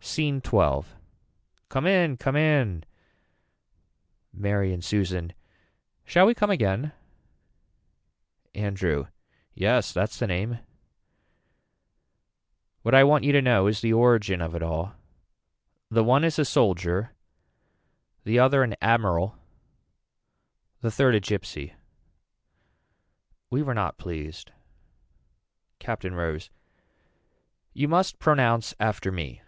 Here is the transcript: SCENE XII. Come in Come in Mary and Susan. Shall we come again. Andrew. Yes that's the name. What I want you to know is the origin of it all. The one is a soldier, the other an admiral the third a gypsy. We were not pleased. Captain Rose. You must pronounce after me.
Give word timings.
SCENE 0.00 0.40
XII. 0.44 0.82
Come 1.68 1.86
in 1.86 2.16
Come 2.16 2.36
in 2.36 2.84
Mary 4.32 4.72
and 4.72 4.82
Susan. 4.82 5.32
Shall 6.04 6.26
we 6.26 6.34
come 6.34 6.50
again. 6.50 6.92
Andrew. 8.54 9.06
Yes 9.54 9.92
that's 9.92 10.18
the 10.18 10.26
name. 10.26 10.58
What 12.82 12.94
I 12.94 13.04
want 13.04 13.24
you 13.24 13.32
to 13.32 13.42
know 13.42 13.66
is 13.66 13.80
the 13.80 13.92
origin 13.92 14.40
of 14.40 14.54
it 14.54 14.62
all. 14.62 14.94
The 15.90 16.04
one 16.04 16.24
is 16.24 16.38
a 16.38 16.44
soldier, 16.44 17.12
the 18.24 18.38
other 18.38 18.62
an 18.62 18.74
admiral 18.80 19.36
the 20.80 20.90
third 20.90 21.14
a 21.14 21.20
gypsy. 21.20 21.74
We 23.50 23.62
were 23.62 23.74
not 23.74 23.98
pleased. 23.98 24.50
Captain 25.78 26.14
Rose. 26.14 26.50
You 27.72 27.86
must 27.86 28.18
pronounce 28.18 28.74
after 28.80 29.12
me. 29.12 29.42